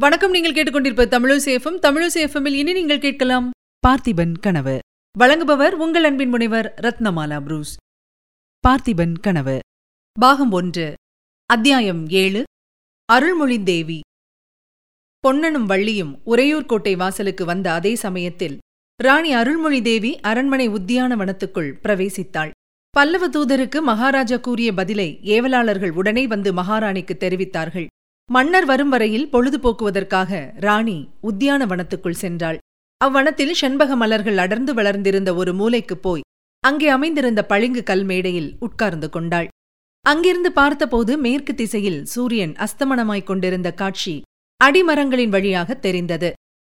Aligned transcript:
வணக்கம் 0.00 0.30
நீங்கள் 0.30 0.52
கேட்டுக்கொண்டிருப்ப 0.52 1.04
தமிழசேஃபம் 1.06 1.76
தமிழசேஃபமில் 1.82 2.52
இனி 2.52 2.72
நீங்கள் 2.72 2.98
கேட்கலாம் 2.98 3.50
பார்த்திபன் 3.86 4.32
கனவு. 4.40 4.78
வழங்குபவர் 5.18 5.70
உங்கள் 5.70 6.04
அன்பின் 6.04 6.28
முனைவர் 6.28 6.74
ரத்னமாலா 6.82 7.40
புரூஸ். 7.40 7.76
பார்த்திபன் 8.68 9.14
கனவு. 9.20 9.58
பாகம் 10.20 10.50
ஒன்று. 10.50 10.94
அத்தியாயம் 11.46 12.08
ஏழு. 12.08 12.42
அருள்மொழி 13.04 13.62
தேவி. 13.62 14.00
பொன்னனும் 15.20 15.68
வள்ளியும் 15.68 16.20
உறையூர் 16.24 16.66
கோட்டை 16.66 16.96
வாசலுக்கு 16.96 17.44
வந்த 17.44 17.72
அதே 17.72 17.94
சமயத்தில் 17.94 18.58
ராணி 19.02 19.32
அருள்மொழி 19.32 19.82
தேவி 19.82 20.20
அரண்மனை 20.20 20.68
உத்தியானவனத்துக்குள் 20.68 21.72
பிரவேசித்தாள். 21.82 22.50
பல்லவ 22.90 23.28
தூதருக்கு 23.28 23.80
மகாராஜா 23.80 24.36
கூறிய 24.36 24.72
பதிலை 24.72 25.20
ஏவலாளர்கள் 25.22 25.90
உடனே 25.90 26.26
வந்து 26.26 26.52
மகாராணிக்கு 26.52 27.16
தெரிவித்தார்கள். 27.20 27.86
மன்னர் 28.30 28.64
வரும் 28.64 28.88
வரையில் 28.88 29.28
பொழுதுபோக்குவதற்காக 29.32 30.52
ராணி 30.60 31.08
உத்தியான 31.22 31.66
வனத்துக்குள் 31.66 32.20
சென்றாள். 32.20 32.58
அவ்வனத்தில் 33.04 33.50
செண்பக 33.50 33.96
மலர்கள் 33.96 34.38
அடர்ந்து 34.38 34.74
வளர்ந்திருந்த 34.74 35.34
ஒரு 35.34 35.52
மூலைக்குப் 35.52 36.02
போய் 36.02 36.22
அங்கே 36.60 36.88
அமைந்திருந்த 36.88 37.46
பளிங்கு 37.46 37.82
கல் 37.82 38.04
மேடையில் 38.04 38.56
உட்கார்ந்து 38.58 39.10
கொண்டாள். 39.10 39.48
அங்கிருந்து 40.00 40.52
பார்த்தபோது 40.52 41.18
மேற்கு 41.18 41.54
திசையில் 41.54 42.04
சூரியன் 42.04 42.52
அஸ்தமனமாய்க் 42.52 43.24
கொண்டிருந்த 43.24 43.72
காட்சி 43.72 44.22
அடிமரங்களின் 44.64 45.28
வழியாக 45.28 45.74
தெரிந்தது. 45.74 46.32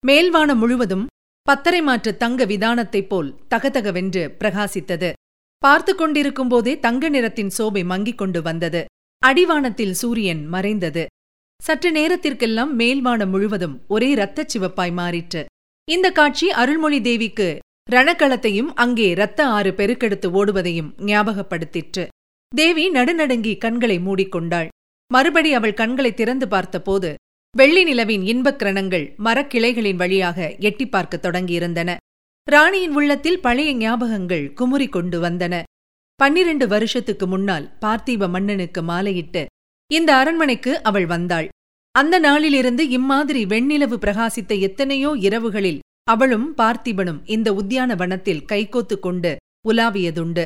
மேல்வானம் 0.08 0.56
முழுவதும் 0.56 1.06
பத்தரை 1.42 1.82
மாற்று 1.82 2.18
தங்க 2.18 2.46
விதானத்தைப் 2.46 3.10
போல் 3.10 3.36
தகதகவென்று 3.50 4.36
பிரகாசித்தது. 4.40 5.12
பார்த்து 5.58 5.96
கொண்டிருக்கும்போதே 5.96 6.80
தங்க 6.80 7.10
நிறத்தின் 7.10 7.52
சோபை 7.58 7.84
மங்கிக் 7.86 8.18
கொண்டு 8.18 8.42
வந்தது. 8.42 8.86
அடிவானத்தில் 9.26 9.92
சூரியன் 9.92 10.48
மறைந்தது. 10.48 11.06
சற்று 11.62 11.92
நேரத்திற்கெல்லாம் 11.92 12.80
மேல்வானம் 12.80 13.30
முழுவதும் 13.30 13.82
ஒரே 13.88 14.16
இரத்தச் 14.16 14.58
சிவப்பாய் 14.58 14.94
மாறிற்று. 14.94 15.46
இந்த 15.92 16.12
காட்சி 16.12 16.52
அருள்மொழி 16.52 17.02
தேவிக்கு 17.02 17.60
ரணக்களத்தையும் 17.92 18.70
அங்கே 18.76 19.10
இரத்த 19.10 19.46
ஆறு 19.46 19.72
பெருக்கெடுத்து 19.72 20.28
ஓடுவதையும் 20.30 20.92
ஞாபகப்படுத்திற்று. 20.98 22.08
தேவி 22.56 22.92
நடுநடுங்கி 22.92 23.58
கண்களை 23.58 24.00
மூடிக்கொண்டாள். 24.00 24.68
மறுபடி 25.14 25.54
அவள் 25.54 25.74
கண்களை 25.74 26.14
திறந்து 26.14 26.48
பார்த்தபோது 26.48 27.16
வெள்ளி 27.58 27.84
நிலவின் 27.84 28.24
இன்பக் 28.24 28.62
கிரணங்கள் 28.62 29.16
மரக்கிளைகளின் 29.18 29.96
வழியாக 29.96 30.56
எட்டி 30.60 30.88
பார்க்கத் 30.88 31.26
தொடங்கியிருந்தன. 31.26 31.96
ராணியின் 32.52 32.94
உள்ளத்தில் 32.94 33.42
பழைய 33.42 33.72
ஞாபகங்கள் 33.76 34.54
குமுறிக் 34.54 34.92
கொண்டு 34.92 35.22
வந்தன. 35.22 35.64
பன்னிரண்டு 36.16 36.68
வருஷத்துக்கு 36.68 37.28
முன்னால் 37.28 37.78
பார்த்தீப 37.82 38.30
மன்னனுக்கு 38.30 38.82
மாலையிட்டு 38.82 39.46
இந்த 39.92 40.10
அரண்மனைக்கு 40.16 40.72
அவள் 40.82 41.06
வந்தாள். 41.06 41.48
அந்த 41.96 42.16
நாளிலிருந்து 42.20 42.84
இம்மாதிரி 42.98 43.42
வெண்ணிலவு 43.46 43.98
பிரகாசித்த 44.04 44.54
எத்தனையோ 44.68 45.12
இரவுகளில் 45.28 45.80
அவளும் 46.04 46.48
பார்த்திபனும் 46.58 47.20
இந்த 47.36 47.50
உத்தியான 47.54 47.96
வனத்தில் 47.96 48.46
கைகோத்து 48.52 48.96
கொண்டு 49.00 49.32
உலாவியதுண்டு. 49.70 50.46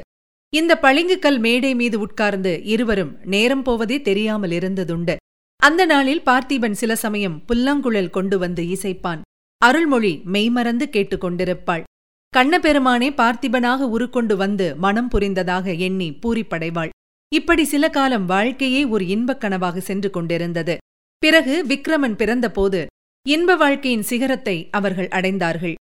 இந்த 0.54 0.72
பளிங்குக்கல் 0.82 1.40
மேடை 1.40 1.74
மீது 1.76 1.98
உட்கார்ந்து 2.00 2.54
இருவரும் 2.74 3.14
நேரம் 3.34 3.64
போவதே 3.64 3.98
தெரியாமல் 4.02 4.56
இருந்ததுண்டு. 4.60 5.16
அந்த 5.60 5.82
நாளில் 5.86 6.26
பார்த்திபன் 6.26 6.80
சில 6.82 6.96
சமயம் 6.96 7.38
புல்லாங்குழல் 7.48 8.10
கொண்டு 8.10 8.38
வந்து 8.38 8.64
இசைப்பான். 8.76 9.22
அருள்மொழி 9.62 10.14
மெய்மறந்து 10.36 10.88
கேட்டுக்கொண்டிருப்பாள் 10.96 11.86
கண்ணபெருமானே 12.34 13.10
பார்த்திபனாக 13.20 13.88
உருக்கொண்டு 13.96 14.36
வந்து 14.36 14.68
மனம் 14.76 15.08
புரிந்ததாக 15.08 15.74
எண்ணி 15.88 16.10
பூரிப்படைவாள். 16.24 16.93
இப்படி 17.34 17.64
சில 17.64 17.90
காலம் 17.90 18.26
வாழ்க்கையே 18.26 18.82
ஒரு 18.86 19.08
இன்பக் 19.08 19.42
கனவாக 19.42 19.78
சென்று 19.78 20.10
கொண்டிருந்தது. 20.10 20.78
பிறகு 21.18 21.66
விக்ரமன் 21.68 22.18
பிறந்தபோது 22.18 22.86
இன்ப 23.26 23.56
வாழ்க்கையின் 23.56 24.04
சிகரத்தை 24.04 24.56
அவர்கள் 24.72 25.08
அடைந்தார்கள். 25.08 25.76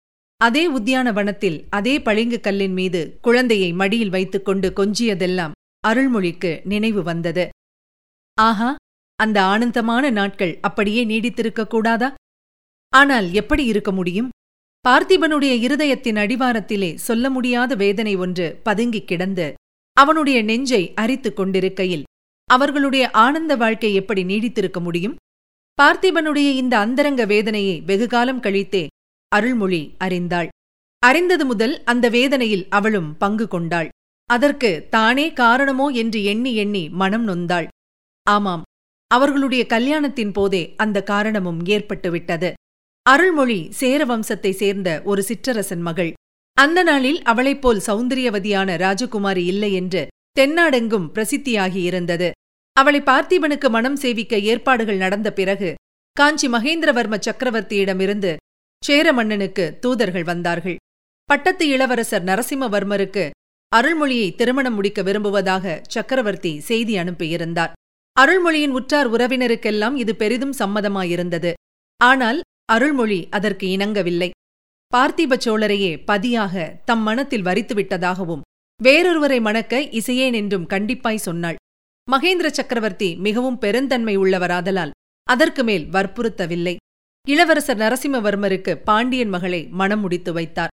அதே 0.40 0.62
உத்தியான 0.68 1.12
வனத்தில் 1.12 1.58
அதே 1.70 1.94
பளிங்கு 2.00 2.38
கல்லின் 2.40 2.72
மீது 2.72 3.00
குழந்தையை 3.20 3.70
மடியில் 3.72 4.08
வைத்துக்கொண்டு 4.08 4.68
கொஞ்சியதெல்லாம் 4.70 5.54
அருள்மொழிக்கு 5.88 6.50
நினைவு 6.64 7.02
வந்தது. 7.02 7.44
ஆஹா 8.38 8.70
அந்த 9.18 9.38
ஆனந்தமான 9.42 10.10
நாட்கள் 10.10 10.58
அப்படியே 10.60 11.04
நீடித்திருக்க 11.04 11.62
கூடாதா? 11.66 12.10
ஆனால் 12.92 13.28
எப்படி 13.32 13.64
இருக்க 13.64 13.90
முடியும்? 13.92 14.28
பார்த்திபனுடைய 14.84 15.54
இருதயத்தின் 15.66 16.20
அடிவாரத்திலே 16.24 16.90
சொல்ல 17.06 17.30
முடியாத 17.30 17.74
வேதனை 17.74 18.16
ஒன்று 18.16 18.46
பதுங்கிக் 18.62 19.06
கிடந்து 19.06 19.46
அவனுடைய 20.00 20.38
நெஞ்சை 20.42 20.82
அரித்துக் 20.94 21.38
கொண்டிருக்கையில் 21.38 22.06
அவர்களுடைய 22.48 23.04
ஆனந்த 23.24 23.52
வாழ்க்கை 23.56 23.90
எப்படி 23.94 24.22
நீடித்திருக்க 24.24 24.78
முடியும்? 24.80 25.16
பார்த்திபனுடைய 25.78 26.48
இந்த 26.60 26.74
அந்தரங்க 26.78 27.22
வேதனையை 27.26 27.76
வெகுகாலம் 27.80 28.42
கழித்தே 28.42 28.84
அருள்மொழி 29.32 29.82
அறிந்தாள். 29.98 30.48
அறிந்தது 31.02 31.44
முதல் 31.46 31.74
அந்த 31.84 32.06
வேதனையில் 32.08 32.64
அவளும் 32.68 33.10
பங்கு 33.16 33.46
கொண்டாள். 33.48 33.88
அதற்கு 34.30 34.70
தானே 34.90 35.26
காரணமோ 35.32 35.86
என்று 36.02 36.20
எண்ணி 36.24 36.52
எண்ணி 36.54 36.84
மனம் 37.00 37.26
நொந்தாள். 37.28 37.68
ஆமாம் 38.26 38.64
அவர்களுடைய 39.10 39.62
கல்யாணத்தின் 39.68 40.32
போதே 40.32 40.62
அந்த 40.76 40.98
காரணமும் 41.02 41.60
ஏற்பட்டுவிட்டது. 41.74 42.50
அருள்மொழி 43.06 43.60
சேர 43.70 44.00
வம்சத்தை 44.04 44.52
சேர்ந்த 44.62 44.88
ஒரு 45.04 45.22
சிற்றரசன் 45.28 45.84
மகள். 45.88 46.10
அந்த 46.58 46.82
நாளில் 46.82 47.22
அவளைப் 47.22 47.62
போல் 47.62 47.80
சௌந்தரியவதியான 47.86 48.76
ராஜகுமாரி 48.76 49.42
இல்லை 49.52 49.72
என்று 49.72 50.02
தென்னாடெங்கும் 50.40 51.06
பிரசித்தியாகியிருந்தது 51.14 52.30
அவளை 52.76 53.00
பார்த்திபனுக்கு 53.00 53.68
மனம் 53.70 53.96
சேவிக்க 53.96 54.38
ஏற்பாடுகள் 54.50 54.96
நடந்த 54.96 55.28
பிறகு 55.32 55.70
காஞ்சி 56.16 56.48
மகேந்திரவர்ம 56.48 57.16
சக்கரவர்த்தியிடமிருந்து 57.26 58.36
சேர 58.82 59.12
மன்னனுக்கு 59.12 59.64
தூதர்கள் 59.80 60.22
வந்தார்கள். 60.22 60.76
பட்டத்து 61.28 61.64
இளவரசர் 61.68 62.24
நரசிம்மவர்மருக்கு 62.24 63.24
அருள்மொழியை 63.72 64.28
திருமணம் 64.34 64.74
முடிக்க 64.74 65.02
விரும்புவதாக 65.02 65.82
சக்கரவர்த்தி 65.88 66.52
செய்தி 66.60 66.94
அனுப்பியிருந்தார். 66.98 67.72
அருள்மொழியின் 68.16 68.70
உற்றார் 68.70 69.08
உறவினருக்கெல்லாம் 69.10 69.96
இது 69.96 70.16
பெரிதும் 70.16 70.54
சம்மதமாயிருந்தது. 70.58 71.52
ஆனால் 72.00 72.40
அருள்மொழி 72.72 73.20
அதற்கு 73.30 73.66
இணங்கவில்லை. 73.68 74.30
பார்த்திப 74.94 75.36
சோழரையே 75.44 76.04
பதியாக 76.04 76.54
தம் 76.84 77.02
மனத்தில் 77.02 77.44
வரித்துவிட்டதாகவும் 77.44 78.44
வேறொருவரை 78.80 79.38
மணக்க 79.40 79.80
இசையேன் 79.98 80.32
என்றும் 80.32 80.66
கண்டிப்பாய் 80.66 81.24
சொன்னாள். 81.26 81.58
மகேந்திர 82.08 82.48
சக்கரவர்த்தி 82.50 83.08
மிகவும் 83.16 83.58
பெருந்தன்மை 83.58 84.14
உள்ளவராதலால் 84.16 84.94
அதற்கு 85.28 85.62
மேல் 85.64 85.84
வற்புறுத்தவில்லை. 85.90 86.74
இளவரசர் 87.26 87.78
நரசிம்மவர்மருக்கு 87.78 88.74
பாண்டியன் 88.88 89.28
மகளை 89.28 89.60
மனம் 89.80 90.00
முடித்து 90.00 90.32
வைத்தார். 90.32 90.74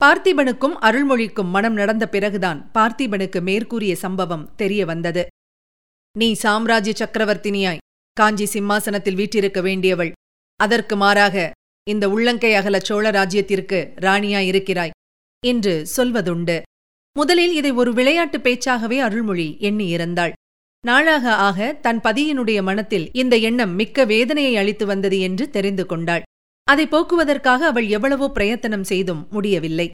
பார்த்திபனுக்கும் 0.00 0.76
அருள்மொழிக்கும் 0.86 1.50
மனம் 1.56 1.72
நடந்த 1.72 2.04
பிறகுதான் 2.08 2.60
பார்த்திபனுக்கு 2.74 3.40
மேற்கூறிய 3.40 3.94
சம்பவம் 3.96 4.48
தெரிய 4.56 4.84
வந்தது. 4.86 5.26
நீ 6.16 6.32
சாம்ராஜ்ய 6.44 6.94
சக்கரவர்த்தினியாய். 6.98 7.82
காஞ்சி 8.16 8.46
சிம்மாசனத்தில் 8.46 9.14
வீற்றிருக்க 9.14 9.60
வேண்டியவள். 9.60 10.12
அதற்கு 10.60 10.96
மாறாக 10.96 11.52
இந்த 11.86 12.04
உள்ளங்கை 12.08 12.54
அகல 12.54 12.76
சோழ 12.78 13.10
ராஜ்யத்திற்கு 13.10 13.78
ராணியாயிருக்கிறாய் 13.96 14.94
என்று 15.42 15.74
சொல்வதுண்டு. 15.96 16.56
முதலில் 17.16 17.52
இதை 17.52 17.70
ஒரு 17.70 17.92
விளையாட்டு 17.92 18.38
பேச்சாகவே 18.38 18.98
அருள்மொழி 18.98 19.48
எண்ணியிருந்தாள் 19.60 20.32
நாளாக 20.84 21.34
ஆக 21.48 21.58
தன் 21.80 22.00
பதியினுடைய 22.00 22.62
மனத்தில் 22.62 23.06
இந்த 23.12 23.34
எண்ணம் 23.36 23.74
மிக்க 23.74 24.04
வேதனையை 24.04 24.56
அளித்து 24.56 24.86
வந்தது 24.86 25.18
என்று 25.20 25.44
தெரிந்து 25.50 25.84
கொண்டாள். 25.86 26.24
அதை 26.68 26.84
போக்குவதற்காக 26.86 27.66
அவள் 27.66 27.86
எவ்வளவோ 27.88 28.26
பிரயத்தனம் 28.30 28.84
செய்தும் 28.84 29.22
முடியவில்லை. 29.30 29.90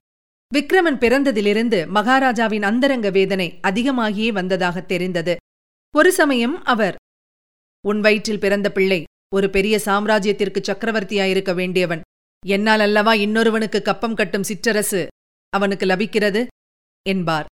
விக்ரமன் 0.54 0.98
பிறந்ததிலிருந்து 0.98 1.78
மகாராஜாவின் 1.88 2.62
அந்தரங்க 2.62 3.10
வேதனை 3.10 3.48
அதிகமாகியே 3.62 4.30
வந்ததாக 4.32 4.80
தெரிந்தது. 4.82 5.36
ஒரு 5.94 6.12
சமயம் 6.12 6.56
அவர் 6.64 6.96
உன் 7.84 8.00
வயிற்றில் 8.00 8.38
பிறந்த 8.38 8.68
பிள்ளை 8.72 9.00
ஒரு 9.34 9.50
பெரிய 9.50 9.80
சாம்ராஜ்யத்திற்கு 9.84 10.60
சக்கரவர்த்தியாயிருக்க 10.60 11.54
வேண்டியவன். 11.54 12.00
என்னால் 12.46 12.80
அல்லவா 12.80 13.12
இன்னொருவனுக்கு 13.12 13.82
கப்பம் 13.82 14.14
கட்டும் 14.14 14.42
சிற்றரசு 14.42 15.06
அவனுக்கு 15.48 15.86
லபிக்கிறது? 15.86 16.46
என்பார். 17.08 17.46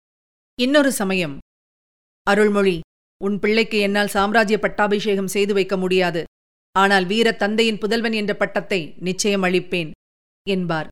இன்னொரு 0.60 0.92
சமயம். 0.92 1.38
அருள்மொழி 2.24 2.80
உன் 3.24 3.40
பிள்ளைக்கு 3.40 3.78
என்னால் 3.78 4.08
சாம்ராஜ்ய 4.08 4.60
பட்டாபிஷேகம் 4.60 5.28
செய்து 5.28 5.54
வைக்க 5.54 5.78
முடியாது. 5.78 6.24
ஆனால் 6.72 7.06
வீர 7.06 7.32
தந்தையின் 7.32 7.78
புதல்வன் 7.78 8.14
என்ற 8.14 8.36
பட்டத்தை 8.36 8.96
நிச்சயம் 9.00 9.44
அளிப்பேன் 9.44 9.92
என்பார். 10.50 10.88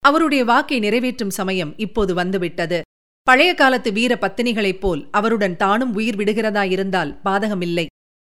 அவருடைய 0.00 0.44
வாக்கை 0.44 0.78
நிறைவேற்றும் 0.78 1.30
சமயம் 1.30 1.78
இப்போது 1.78 2.14
வந்துவிட்டது. 2.14 2.82
பழைய 3.22 3.54
காலத்து 3.54 3.92
வீர 3.92 4.14
பத்தினிகளைப் 4.14 4.80
போல் 4.80 5.08
அவருடன் 5.10 5.56
தானும் 5.56 5.94
உயிர் 5.94 6.16
விடுகிறதாயிருந்தால் 6.16 7.18
பாதகமில்லை. 7.24 7.86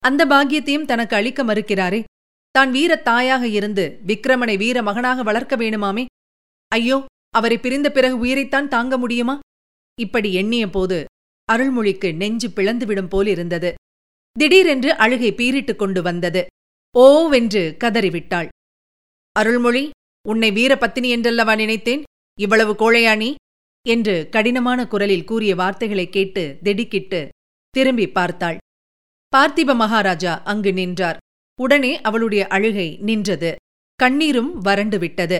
அந்த 0.08 0.26
பாக்கியத்தையும் 0.26 0.86
தனக்கு 0.86 1.16
அளிக்க 1.16 1.44
மறுக்கிறாரே. 1.44 2.04
தான் 2.52 2.72
வீரத் 2.72 3.04
தாயாக 3.04 3.48
இருந்து 3.48 4.00
விக்ரமனை 4.08 4.58
வீர 4.58 4.82
மகனாக 4.82 5.24
வளர்க்க 5.24 5.58
வேணுமாமே? 5.58 6.06
ஐயோ 6.68 7.06
அவரை 7.30 7.58
பிரிந்த 7.58 7.92
பிறகு 7.92 8.18
உயிரைத்தான் 8.18 8.68
தாங்க 8.68 8.98
முடியுமா? 8.98 9.40
இப்படி 10.00 10.34
எண்ணிய 10.34 10.70
போது 10.70 11.06
அருள்மொழிக்கு 11.52 12.16
நெஞ்சு 12.16 12.48
பிளந்துவிடும் 12.48 13.08
போலிருந்தது 13.08 13.74
திடீரென்று 14.40 14.96
அழுகை 14.96 15.34
பீறிட்டுக் 15.34 15.76
கொண்டு 15.76 16.02
வந்தது. 16.02 16.46
ஓவென்று 17.00 17.78
கதறிவிட்டாள். 17.84 18.48
அருள்மொழி 19.32 19.90
உன்னை 20.28 20.52
வீரபத்தினி 20.52 21.10
என்றல்லவா 21.10 21.56
நினைத்தேன்? 21.56 22.04
இவ்வளவு 22.40 22.74
கோழையாணி 22.74 23.36
என்று 23.88 24.28
கடினமான 24.32 24.88
குரலில் 24.88 25.24
கூறிய 25.24 25.56
வார்த்தைகளைக் 25.56 26.12
கேட்டு 26.12 26.60
திடுக்கிட்டு 26.64 27.30
திரும்பி 27.70 28.08
பார்த்தாள். 28.08 28.58
பார்த்திப 29.36 29.76
மகாராஜா 29.76 30.42
அங்கு 30.44 30.74
நின்றார். 30.74 31.18
உடனே 31.62 32.02
அவளுடைய 32.02 32.48
அழுகை 32.48 32.98
நின்றது. 33.02 33.56
கண்ணீரும் 34.04 34.58
வறண்டு 34.58 35.00
விட்டது. 35.00 35.40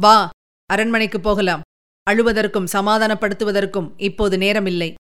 வா 0.00 0.30
அரண்மனைக்குப் 0.66 1.22
போகலாம். 1.22 1.60
அழுவதற்கும் 2.10 2.66
சமாதானப்படுத்துவதற்கும் 2.72 3.92
இப்போது 3.96 4.36
நேரமில்லை 4.36 4.94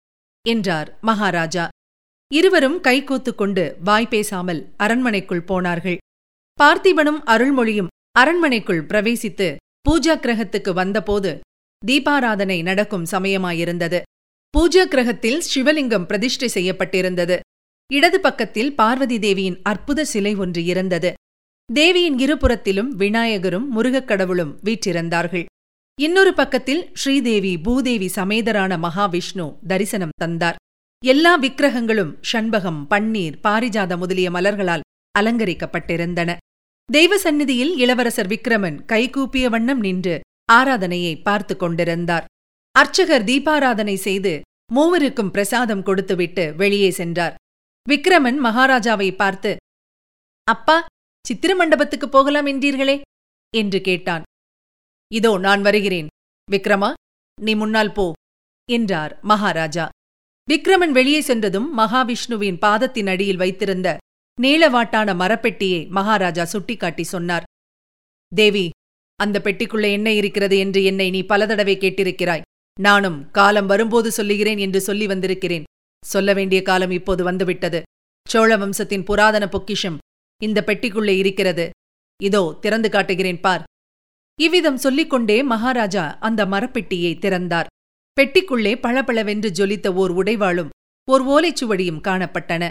என்றார் 0.49 0.99
மகாராஜா. 1.01 1.69
இருவரும் 2.33 2.83
கைகோத்துக் 2.83 3.35
கொண்டு 3.35 3.77
வாய் 3.85 4.07
பேசாமல் 4.07 4.73
அரண்மனைக்குள் 4.77 5.43
போனார்கள். 5.43 5.97
பார்த்திபனும் 6.63 7.21
அருள்மொழியும் 7.27 7.87
அரண்மனைக்குள் 8.13 8.87
பிரவேசித்து 8.87 9.57
பூஜா 9.91 10.19
கிரகத்துக்கு 10.19 10.73
வந்தபோது 10.73 11.41
தீபாராதனை 11.87 12.63
நடக்கும் 12.63 13.05
சமயமாயிருந்தது. 13.05 14.03
பூஜா 14.59 14.85
கிரகத்தில் 14.85 15.43
சிவலிங்கம் 15.55 16.07
பிரதிஷ்டை 16.07 16.51
செய்யப்பட்டிருந்தது. 16.55 17.41
இடது 17.93 18.21
பக்கத்தில் 18.21 18.75
பார்வதி 18.75 19.19
தேவியின் 19.19 19.61
அற்புத 19.63 20.05
சிலை 20.05 20.35
ஒன்று 20.35 20.65
இருந்தது 20.65 21.13
தேவியின் 21.73 22.17
இருபுறத்திலும் 22.17 22.89
விநாயகரும் 22.99 23.69
முருகக் 23.69 24.09
கடவுளும் 24.09 24.61
வீற்றிருந்தார்கள். 24.65 25.45
இன்னொரு 26.01 26.35
பக்கத்தில் 26.35 26.91
ஸ்ரீதேவி 26.95 27.59
பூதேவி 27.59 28.11
சமேதரான 28.15 28.79
மகாவிஷ்ணு 28.79 29.57
தரிசனம் 29.67 30.11
தந்தார். 30.17 30.57
எல்லா 31.05 31.41
விக்கிரகங்களும் 31.41 32.17
ஷண்பகம் 32.33 32.87
பன்னீர் 32.91 33.35
பாரிஜாத 33.43 33.97
முதலிய 33.97 34.31
மலர்களால் 34.31 34.81
அலங்கரிக்கப்பட்டிருந்தன. 35.19 36.37
தெய்வ 36.93 37.19
சந்நிதியில் 37.19 37.77
இளவரசர் 37.77 38.27
விக்ரமன் 38.27 38.79
கைகூப்பிய 38.93 39.49
வண்ணம் 39.49 39.81
நின்று 39.81 40.21
ஆராதனையை 40.53 41.23
பார்த்து 41.23 41.57
கொண்டிருந்தார். 41.57 42.25
அர்ச்சகர் 42.73 43.25
தீபாராதனை 43.25 43.95
செய்து 43.95 44.41
மூவருக்கும் 44.75 45.31
பிரசாதம் 45.31 45.83
கொடுத்துவிட்டு 45.83 46.55
வெளியே 46.57 46.91
சென்றார். 46.91 47.35
விக்ரமன் 47.89 48.39
மகாராஜாவை 48.45 49.17
பார்த்து 49.17 49.57
அப்பா 50.47 50.77
சித்திர 51.25 51.57
மண்டபத்துக்கு 51.57 52.09
போகலாம் 52.09 52.47
என்றீர்களே? 52.47 53.01
என்று 53.55 53.81
கேட்டான். 53.81 54.23
இதோ 55.11 55.39
நான் 55.39 55.63
வருகிறேன். 55.63 56.07
விக்ரமா 56.53 56.93
நீ 57.43 57.55
முன்னால் 57.55 57.93
போ 57.93 58.13
என்றார் 58.69 59.19
மகாராஜா. 59.23 59.89
விக்ரமன் 60.49 60.91
வெளியே 60.91 61.21
சென்றதும் 61.21 61.69
மகாவிஷ்ணுவின் 61.79 62.59
பாதத்தின் 62.59 63.07
அடியில் 63.07 63.37
வைத்திருந்த 63.37 63.99
நீளவாட்டான 64.43 65.17
மரப்பெட்டியை 65.17 65.89
மகாராஜா 65.89 66.45
சுட்டிக்காட்டி 66.45 67.03
சொன்னார். 67.03 67.43
தேவி 68.33 68.67
அந்த 69.21 69.39
பெட்டிக்குள்ளே 69.45 69.91
என்ன 69.93 70.09
இருக்கிறது 70.13 70.59
என்று 70.59 70.83
என்னை 70.85 71.11
நீ 71.11 71.23
பல 71.25 71.47
தடவை 71.47 71.77
கேட்டிருக்கிறாய். 71.79 72.47
நானும் 72.81 73.31
காலம் 73.31 73.67
வரும்போது 73.67 74.13
சொல்லுகிறேன் 74.13 74.59
என்று 74.59 74.81
சொல்லி 74.81 75.07
வந்திருக்கிறேன். 75.07 75.65
சொல்ல 76.05 76.33
வேண்டிய 76.33 76.61
காலம் 76.63 76.91
இப்போது 76.91 77.23
வந்துவிட்டது. 77.25 77.81
சோழ 78.27 78.57
வம்சத்தின் 78.57 79.05
புராதன 79.05 79.45
பொக்கிஷம் 79.49 79.99
இந்த 80.43 80.59
பெட்டிக்குள்ளே 80.67 81.15
இருக்கிறது. 81.17 81.67
இதோ 82.23 82.43
திறந்து 82.61 82.89
காட்டுகிறேன் 82.91 83.41
பார். 83.41 83.65
இவ்விதம் 84.39 84.77
சொல்லிக்கொண்டே 84.77 85.43
மகாராஜா 85.43 86.05
அந்த 86.21 86.41
மரப்பெட்டியை 86.47 87.13
திறந்தார். 87.19 87.69
பெட்டிக்குள்ளே 88.17 88.73
பளபளவென்று 88.81 89.51
ஜொலித்த 89.51 89.89
ஓர் 89.95 90.13
உடைவாளும் 90.13 90.73
ஓர் 91.09 91.23
ஓலைச்சுவடியும் 91.27 92.05
காணப்பட்டன. 92.09 92.65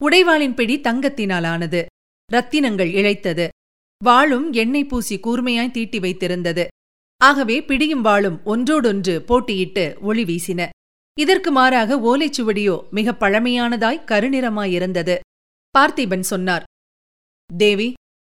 உடைவாளின் 0.00 0.54
பிடி 0.54 0.76
தங்கத்தினால் 0.80 1.46
ஆனது 1.46 1.80
ரத்தினங்கள் 2.30 2.90
இழைத்தது. 3.00 3.46
வாளும் 4.04 4.46
எண்ணெய் 4.52 4.86
பூசி 4.86 5.16
கூர்மையாய் 5.16 5.70
தீட்டி 5.70 5.98
வைத்திருந்தது. 5.98 6.64
ஆகவே 7.20 7.56
பிடியும் 7.62 8.04
வாளும் 8.04 8.38
ஒன்றோடொன்று 8.44 9.14
போட்டியிட்டு 9.28 9.84
ஒளி 10.00 10.24
வீசின. 10.24 10.68
இதற்கு 11.18 11.50
மாறாக 11.50 11.96
ஓலைச்சுவடியோ 12.10 12.76
மிக 12.90 13.12
பழமையானதாய் 13.12 14.04
கருநிறமாயிருந்தது 14.10 15.16
பார்த்திபன் 15.74 16.24
சொன்னார் 16.30 16.64
தேவி 17.50 17.88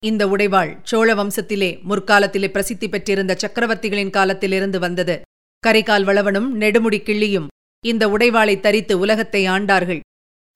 இந்த 0.03 0.23
உடைவாள் 0.27 0.73
சோழ 0.83 1.09
வம்சத்திலே 1.15 1.71
முற்காலத்திலே 1.89 2.49
பிரசித்தி 2.51 2.89
பெற்றிருந்த 2.89 3.33
சக்கரவர்த்திகளின் 3.43 4.13
காலத்திலிருந்து 4.17 4.79
வந்தது. 4.79 5.17
கரைக்கால் 5.63 6.05
வளவனும் 6.05 6.49
நெடுமுடி 6.61 6.99
கிள்ளியும் 7.03 7.49
இந்த 7.85 8.05
உடைவாளை 8.09 8.55
தரித்து 8.61 8.95
உலகத்தை 8.99 9.43
ஆண்டார்கள். 9.47 10.01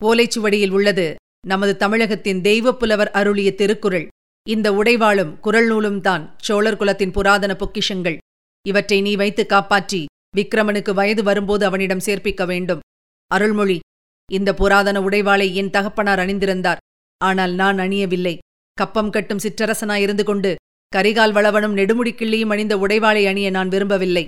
ஓலைச்சுவடியில் 0.01 0.71
உள்ளது 0.71 1.07
நமது 1.47 1.73
தமிழகத்தின் 1.77 2.41
தெய்வப்புலவர் 2.49 3.11
அருளிய 3.21 3.51
திருக்குறள். 3.55 4.07
இந்த 4.47 4.69
உடைவாளும் 4.73 5.33
குரல் 5.41 5.69
நூலும் 5.69 6.01
தான் 6.01 6.25
சோழர் 6.47 6.79
குலத்தின் 6.81 7.15
புராதன 7.17 7.53
பொக்கிஷங்கள். 7.55 8.19
இவற்றை 8.65 8.99
நீ 9.01 9.13
வைத்து 9.17 9.43
காப்பாற்றி 9.47 10.03
விக்ரமனுக்கு 10.35 10.93
வயது 10.95 11.23
வரும்போது 11.23 11.67
அவனிடம் 11.67 12.05
சேர்ப்பிக்க 12.07 12.43
வேண்டும். 12.47 12.83
அருள்மொழி 13.31 13.79
இந்த 14.29 14.51
புராதன 14.55 14.97
உடைவாளை 15.01 15.49
என் 15.53 15.71
தகப்பனார் 15.71 16.19
அணிந்திருந்தார். 16.19 16.81
ஆனால் 17.21 17.55
நான் 17.55 17.79
அணியவில்லை. 17.79 18.35
கப்பம் 18.79 19.11
கட்டும் 19.11 19.43
சிற்றரசனாயிருந்து 19.45 20.23
கொண்டு 20.23 20.51
கரிகால் 20.97 21.33
வளவனும் 21.33 21.77
நெடுமுடி 21.77 22.13
கிள்ளியும் 22.15 22.53
அணிந்த 22.55 22.75
உடைவாளை 22.77 23.23
அணிய 23.27 23.49
நான் 23.51 23.69
விரும்பவில்லை. 23.69 24.25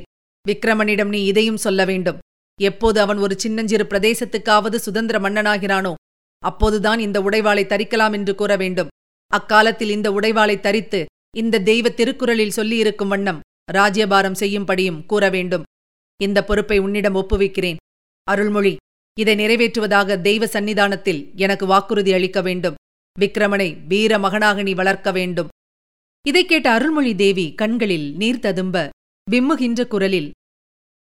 விக்ரமனிடம் 0.49 1.13
நீ 1.15 1.21
இதையும் 1.25 1.63
சொல்ல 1.65 1.85
வேண்டும். 1.85 2.19
எப்போது 2.61 2.99
அவன் 3.01 3.19
ஒரு 3.19 3.35
சின்னஞ்சிறு 3.39 3.85
பிரதேசத்துக்காவது 3.85 4.79
சுதந்திர 4.87 5.19
மன்னனாகிறானோ 5.19 5.93
அப்போதுதான் 6.43 7.01
இந்த 7.01 7.19
உடைவாளை 7.21 7.65
தரிக்கலாம் 7.67 8.15
என்று 8.19 8.33
கூற 8.35 8.53
வேண்டும். 8.57 8.93
அக்காலத்தில் 9.31 9.91
இந்த 9.91 10.09
உடைவாளை 10.11 10.57
தரித்து 10.61 11.01
இந்த 11.37 11.63
தெய்வ 11.69 11.89
திருக்குறளில் 11.89 12.57
சொல்லியிருக்கும் 12.57 13.13
வண்ணம் 13.15 13.43
ராஜ்யபாரம் 13.73 14.41
செய்யும்படியும் 14.41 15.03
கூற 15.07 15.25
வேண்டும். 15.31 15.63
இந்த 16.23 16.45
பொறுப்பை 16.45 16.79
உன்னிடம் 16.79 17.15
ஒப்புவிக்கிறேன். 17.15 17.77
அருள்மொழி 18.25 18.77
இதை 19.19 19.35
நிறைவேற்றுவதாக 19.35 20.21
தெய்வ 20.21 20.47
சந்நிதானத்தில் 20.47 21.35
எனக்கு 21.35 21.67
வாக்குறுதி 21.67 22.13
அளிக்க 22.13 22.43
வேண்டும். 22.43 22.75
விக்ரமனை 23.21 23.87
வீர 23.87 24.19
மகனாக 24.19 24.63
நீ 24.63 24.75
வளர்க்க 24.75 25.13
வேண்டும். 25.13 25.49
இதைக் 26.27 26.49
கேட்ட 26.49 26.73
அருள்மொழி 26.73 27.15
தேவி 27.15 27.55
கண்களில் 27.55 28.17
நீர் 28.17 28.39
ததும்ப 28.39 28.91
விம்முகின்ற 29.31 29.87
குரலில் 29.87 30.33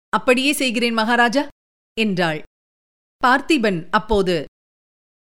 அப்படியே 0.09 0.51
செய்கிறேன் 0.51 0.93
மகாராஜா 0.93 1.47
என்றாள். 1.99 2.41
பார்த்திபன் 3.23 3.87
அப்போது 3.91 4.45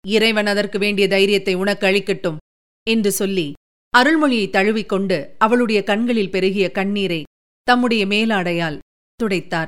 இறைவன் 0.07 0.45
அதற்கு 0.45 0.79
வேண்டிய 0.79 1.07
தைரியத்தை 1.07 1.53
உனக்கு 1.53 1.87
அளிக்கட்டும் 1.87 2.37
என்று 2.89 3.11
சொல்லி 3.11 3.53
அருள்மொழியை 3.97 4.49
தழுவிக்கொண்டு 4.49 5.35
அவளுடைய 5.37 5.83
கண்களில் 5.83 6.31
பெருகிய 6.31 6.71
கண்ணீரை 6.71 7.23
தம்முடைய 7.63 8.05
மேலாடையால் 8.05 8.79
துடைத்தார். 9.23 9.67